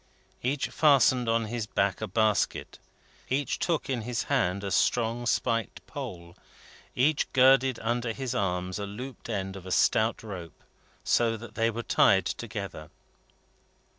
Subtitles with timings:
[0.41, 2.79] Each fastened on his back a basket;
[3.29, 6.35] each took in his hand a strong spiked pole;
[6.95, 10.63] each girded under his arms a looped end of a stout rope,
[11.03, 12.89] so that they were tied together.